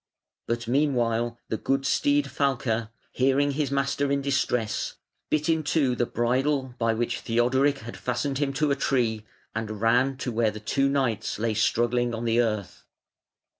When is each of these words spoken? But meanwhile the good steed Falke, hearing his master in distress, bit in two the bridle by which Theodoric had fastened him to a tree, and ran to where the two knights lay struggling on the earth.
But 0.47 0.67
meanwhile 0.67 1.37
the 1.49 1.57
good 1.57 1.85
steed 1.85 2.25
Falke, 2.25 2.89
hearing 3.11 3.51
his 3.51 3.69
master 3.69 4.11
in 4.11 4.19
distress, 4.23 4.95
bit 5.29 5.47
in 5.47 5.61
two 5.61 5.93
the 5.95 6.07
bridle 6.07 6.73
by 6.79 6.95
which 6.95 7.19
Theodoric 7.19 7.77
had 7.81 7.95
fastened 7.97 8.39
him 8.39 8.51
to 8.53 8.71
a 8.71 8.75
tree, 8.75 9.27
and 9.53 9.79
ran 9.79 10.17
to 10.17 10.31
where 10.31 10.49
the 10.49 10.59
two 10.59 10.89
knights 10.89 11.37
lay 11.37 11.53
struggling 11.53 12.15
on 12.15 12.25
the 12.25 12.41
earth. 12.41 12.83